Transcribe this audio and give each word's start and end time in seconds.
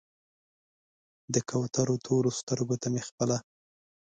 د 1.33 1.35
کوترو 1.49 1.95
تورو 2.05 2.31
سترګو 2.39 2.75
ته 2.81 2.87
مې 2.93 3.01
خپله 3.07 3.37